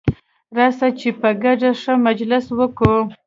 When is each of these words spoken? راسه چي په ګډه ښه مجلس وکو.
راسه 0.57 0.87
چي 0.99 1.09
په 1.21 1.29
ګډه 1.43 1.71
ښه 1.81 1.93
مجلس 2.05 2.45
وکو. 2.57 2.93